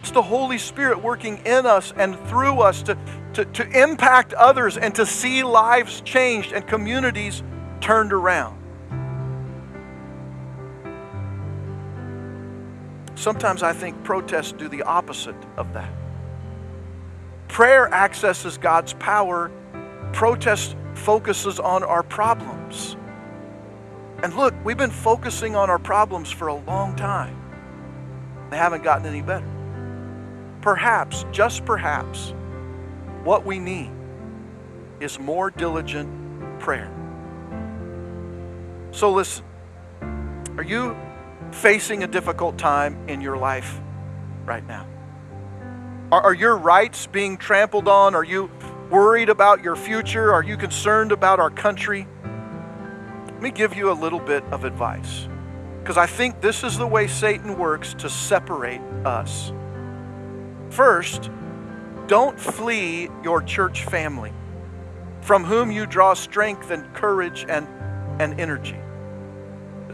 [0.00, 2.96] It's the Holy Spirit working in us and through us to,
[3.34, 7.42] to, to impact others and to see lives changed and communities
[7.80, 8.56] turned around.
[13.16, 15.90] Sometimes I think protests do the opposite of that.
[17.48, 19.50] Prayer accesses God's power,
[20.12, 22.96] protest focuses on our problems.
[24.22, 27.36] And look, we've been focusing on our problems for a long time.
[28.50, 29.46] They haven't gotten any better.
[30.66, 32.34] Perhaps, just perhaps,
[33.22, 33.92] what we need
[34.98, 36.10] is more diligent
[36.58, 36.90] prayer.
[38.90, 39.44] So listen,
[40.56, 40.96] are you
[41.52, 43.80] facing a difficult time in your life
[44.44, 44.88] right now?
[46.10, 48.16] Are, are your rights being trampled on?
[48.16, 48.50] Are you
[48.90, 50.32] worried about your future?
[50.32, 52.08] Are you concerned about our country?
[53.26, 55.28] Let me give you a little bit of advice
[55.78, 59.52] because I think this is the way Satan works to separate us.
[60.76, 61.30] First,
[62.06, 64.30] don't flee your church family,
[65.22, 67.66] from whom you draw strength and courage and,
[68.20, 68.76] and energy.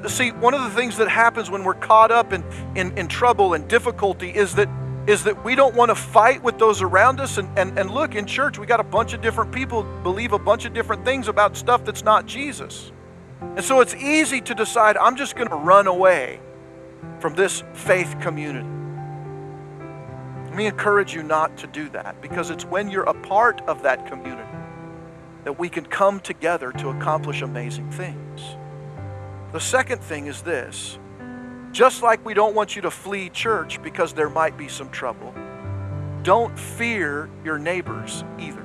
[0.08, 2.42] See, one of the things that happens when we're caught up in,
[2.74, 4.68] in, in trouble and difficulty is that
[5.06, 7.38] is that we don't want to fight with those around us.
[7.38, 10.38] And, and, and look, in church, we got a bunch of different people believe a
[10.38, 12.90] bunch of different things about stuff that's not Jesus.
[13.40, 16.40] And so it's easy to decide, I'm just going to run away
[17.20, 18.81] from this faith community.
[20.52, 23.82] Let me encourage you not to do that because it's when you're a part of
[23.84, 24.50] that community
[25.44, 28.42] that we can come together to accomplish amazing things.
[29.52, 30.98] The second thing is this
[31.72, 35.32] Just like we don't want you to flee church because there might be some trouble,
[36.22, 38.62] don't fear your neighbors either.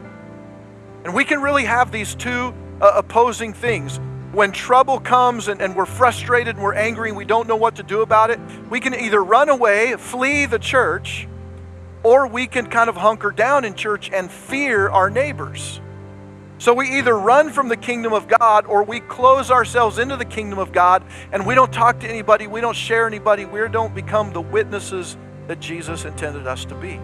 [1.05, 4.01] And we can really have these two uh, opposing things.
[4.33, 7.77] When trouble comes and, and we're frustrated and we're angry and we don't know what
[7.77, 11.29] to do about it, we can either run away, flee the church,
[12.07, 15.81] or we can kind of hunker down in church and fear our neighbors.
[16.57, 20.23] So we either run from the kingdom of God or we close ourselves into the
[20.23, 21.03] kingdom of God
[21.33, 25.17] and we don't talk to anybody, we don't share anybody, we don't become the witnesses
[25.47, 26.97] that Jesus intended us to be.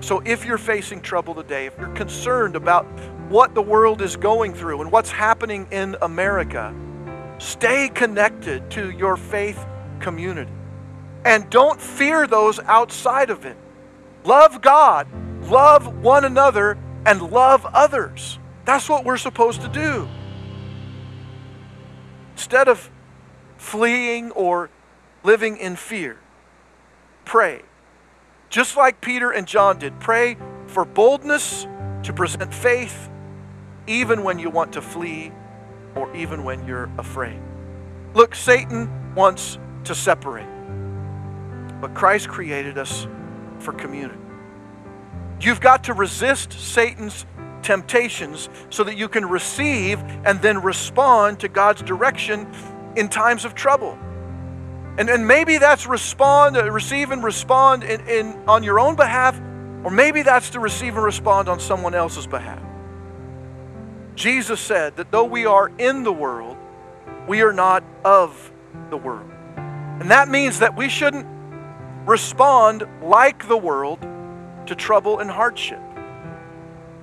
[0.00, 2.86] So if you're facing trouble today, if you're concerned about
[3.28, 6.74] what the world is going through and what's happening in America,
[7.38, 9.64] stay connected to your faith
[10.00, 10.50] community.
[11.24, 13.56] And don't fear those outside of it.
[14.24, 15.06] Love God,
[15.44, 18.38] love one another, and love others.
[18.64, 20.08] That's what we're supposed to do.
[22.32, 22.90] Instead of
[23.56, 24.70] fleeing or
[25.22, 26.18] living in fear,
[27.24, 27.62] pray.
[28.50, 31.66] Just like Peter and John did, pray for boldness
[32.02, 33.08] to present faith
[33.86, 35.32] even when you want to flee
[35.94, 37.40] or even when you're afraid.
[38.14, 40.46] Look, Satan wants to separate,
[41.80, 43.06] but Christ created us
[43.58, 44.18] for community.
[45.40, 47.26] You've got to resist Satan's
[47.62, 52.46] temptations so that you can receive and then respond to God's direction
[52.96, 53.98] in times of trouble.
[54.96, 59.36] And, and maybe that's respond, uh, receive and respond in, in, on your own behalf,
[59.82, 62.62] or maybe that's to receive and respond on someone else's behalf.
[64.14, 66.56] Jesus said that though we are in the world,
[67.26, 68.52] we are not of
[68.90, 69.28] the world.
[69.56, 71.26] And that means that we shouldn't
[72.06, 74.00] respond like the world
[74.66, 75.80] to trouble and hardship.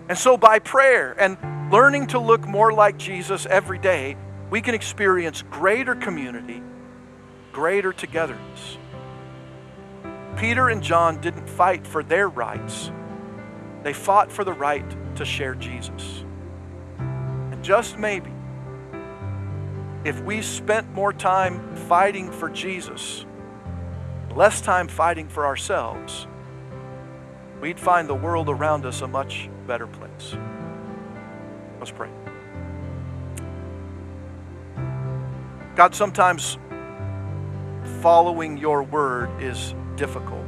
[0.09, 1.37] And so, by prayer and
[1.71, 4.17] learning to look more like Jesus every day,
[4.49, 6.61] we can experience greater community,
[7.53, 8.77] greater togetherness.
[10.37, 12.91] Peter and John didn't fight for their rights,
[13.83, 14.85] they fought for the right
[15.15, 16.23] to share Jesus.
[16.99, 18.31] And just maybe,
[20.03, 23.25] if we spent more time fighting for Jesus,
[24.31, 26.27] less time fighting for ourselves,
[27.61, 30.35] we'd find the world around us a much better place.
[31.79, 32.09] Let's pray.
[35.75, 36.57] God, sometimes
[38.01, 40.45] following your word is difficult.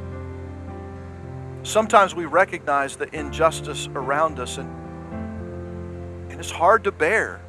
[1.63, 4.69] Sometimes we recognize the injustice around us and,
[6.29, 7.41] and it's hard to bear.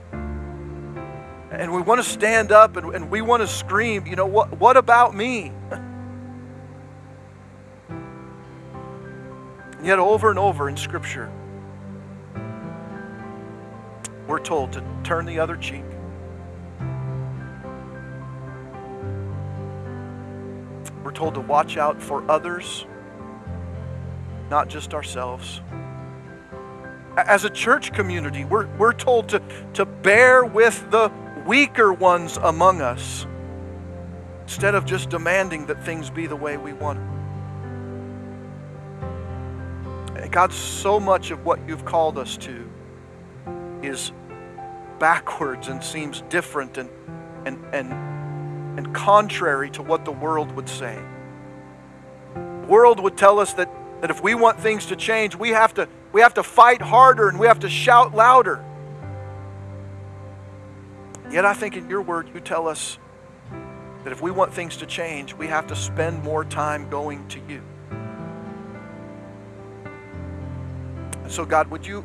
[1.50, 4.58] And we want to stand up and, and we want to scream, you know, what,
[4.58, 5.52] what about me?
[9.84, 11.30] Yet, over and over in Scripture,
[14.26, 15.84] we're told to turn the other cheek.
[21.04, 22.86] We're told to watch out for others,
[24.48, 25.60] not just ourselves.
[27.18, 29.42] As a church community, we're, we're told to,
[29.74, 31.12] to bear with the
[31.46, 33.26] weaker ones among us
[34.44, 37.13] instead of just demanding that things be the way we want
[40.34, 42.68] God, so much of what you've called us to
[43.84, 44.10] is
[44.98, 46.90] backwards and seems different and,
[47.46, 47.92] and, and,
[48.76, 51.00] and contrary to what the world would say.
[52.34, 53.70] The world would tell us that,
[54.00, 57.28] that if we want things to change, we have to, we have to fight harder
[57.28, 58.60] and we have to shout louder.
[61.30, 62.98] Yet I think in your word you tell us
[64.02, 67.38] that if we want things to change, we have to spend more time going to
[67.48, 67.62] you.
[71.24, 72.04] And so, God, would you,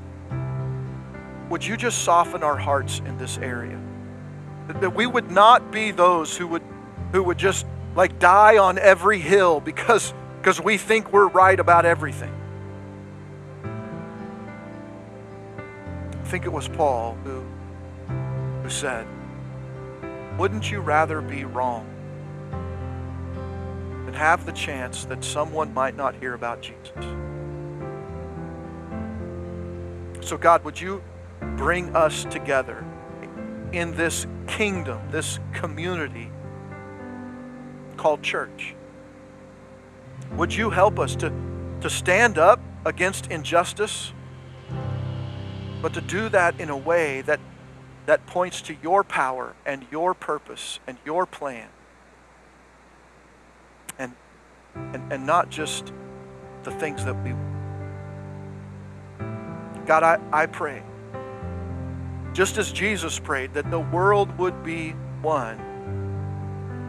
[1.49, 3.79] would you just soften our hearts in this area?
[4.67, 6.63] That, that we would not be those who would,
[7.11, 7.65] who would just
[7.95, 12.33] like die on every hill because, because we think we're right about everything.
[16.13, 17.43] I think it was Paul who,
[18.63, 19.05] who said,
[20.37, 21.85] Wouldn't you rather be wrong
[24.05, 26.93] than have the chance that someone might not hear about Jesus?
[30.29, 31.01] So, God, would you
[31.57, 32.85] bring us together
[33.71, 36.29] in this kingdom, this community
[37.97, 38.75] called church?
[40.33, 41.33] Would you help us to,
[41.81, 44.13] to stand up against injustice,
[45.81, 47.39] but to do that in a way that,
[48.05, 51.69] that points to your power and your purpose and your plan?
[53.97, 54.13] And,
[54.75, 55.91] and, and not just
[56.61, 57.33] the things that we
[59.89, 60.83] God, I, I pray,
[62.31, 64.91] just as Jesus prayed, that the world would be
[65.23, 65.57] one.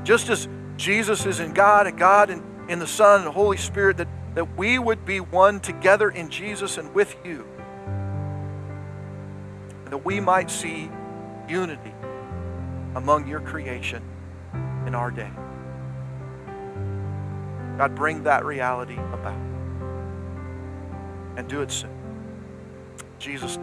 [0.05, 0.47] just as
[0.77, 4.09] Jesus is in God and God in, in the Son and the Holy Spirit, that,
[4.35, 7.47] that we would be one together in Jesus and with you.
[9.87, 10.91] That we might see
[11.49, 11.95] unity
[12.97, 14.03] among your creation
[14.87, 15.31] in our day.
[17.79, 19.41] God, bring that reality about.
[21.39, 22.00] And do it soon.
[23.21, 23.59] Jesus'.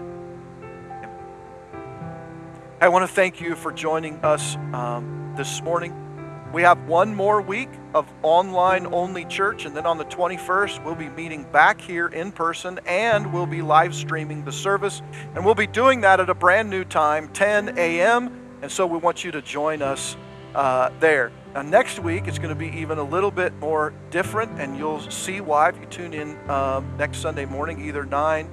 [2.80, 5.96] I want to thank you for joining us um, this morning.
[6.54, 10.96] We have one more week of online only church, and then on the 21st, we'll
[10.96, 15.02] be meeting back here in person and we'll be live streaming the service.
[15.34, 18.40] And we'll be doing that at a brand new time, 10 a.m.
[18.62, 20.16] And so we want you to join us
[20.54, 21.32] uh, there.
[21.56, 25.02] Now, next week, it's going to be even a little bit more different, and you'll
[25.10, 28.48] see why if you tune in um, next Sunday morning, either 9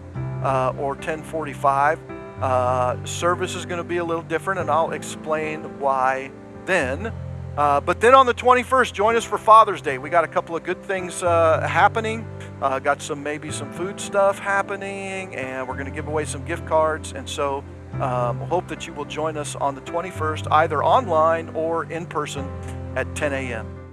[0.44, 1.98] uh, or 1045.
[2.40, 6.30] Uh, service is going to be a little different, and I'll explain why
[6.66, 7.12] then.
[7.56, 9.98] Uh, but then on the 21st, join us for Father's Day.
[9.98, 12.26] We got a couple of good things uh, happening.
[12.60, 16.44] Uh, got some maybe some food stuff happening, and we're going to give away some
[16.44, 17.12] gift cards.
[17.12, 17.64] And so,
[18.00, 22.44] um, hope that you will join us on the 21st, either online or in person
[22.96, 23.83] at 10 a.m.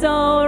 [0.00, 0.39] That's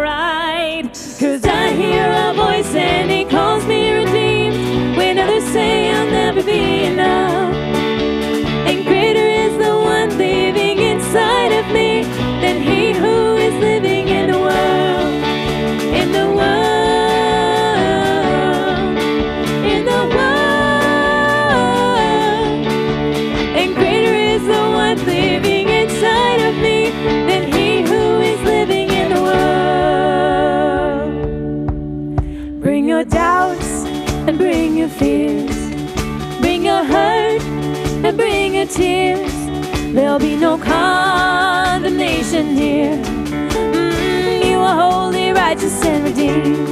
[40.52, 42.96] no condemnation here.
[42.96, 46.68] Mm, you are holy, righteous, and redeemed.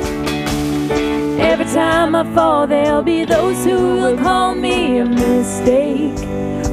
[1.41, 6.17] Every time I fall, there'll be those who will call me a mistake.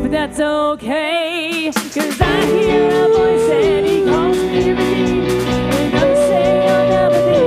[0.01, 5.31] But that's okay, cause I hear a voice and he calls me redeemed.
[5.79, 7.41] And others say I'll never be.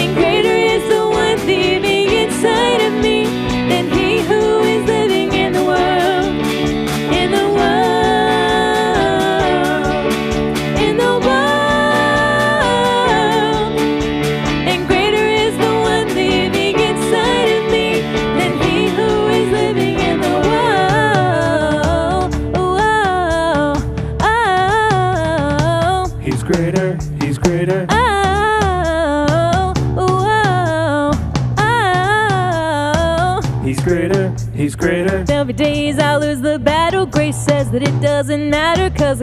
[0.00, 2.71] And greater is the one living inside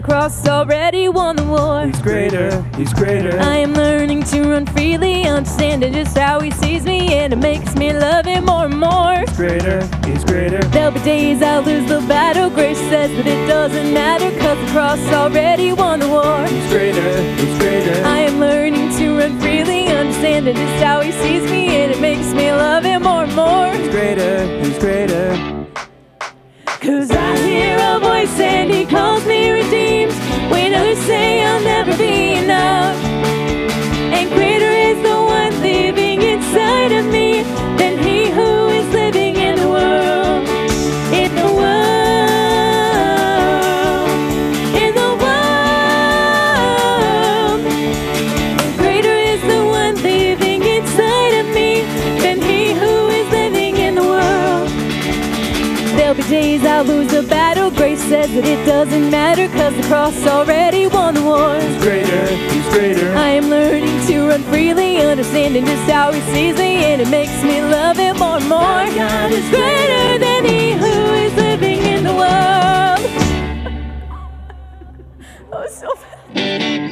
[0.02, 1.86] the cross already won the war.
[1.86, 3.38] He's greater, he's greater.
[3.39, 7.76] I am learning to run freely, understanding just how he sees me, and it makes
[7.76, 9.20] me love him more and more.
[9.20, 10.60] He's greater, he's greater.
[10.76, 12.50] There'll be days I lose the battle.
[12.50, 16.45] Grace says that it doesn't matter, cause the cross already won the war.
[16.47, 18.02] He's greater, he's greater.
[18.06, 22.34] I am learning to run freely, understanding just how he sees me, and it makes
[22.34, 23.74] me love him more and more.
[23.74, 25.49] He's greater, he's greater.
[31.10, 32.97] Say I'll never be enough.
[34.18, 37.30] And greater is the one living inside of me
[37.80, 38.49] than he who
[38.80, 40.41] is living in the world.
[41.22, 42.20] In the world.
[44.84, 45.60] In the world.
[48.62, 51.72] And greater is the one living inside of me
[52.24, 54.70] than he who is living in the world.
[55.95, 57.39] There'll be days I'll lose the battle
[58.30, 61.55] realize that it doesn't matter cause the cross already won the war.
[61.55, 63.13] He's greater, he's greater.
[63.15, 67.43] I am learning to run freely, understanding just how he sees me, and it makes
[67.43, 68.59] me love him more and more.
[68.59, 73.09] My God is greater than he who is living in the world.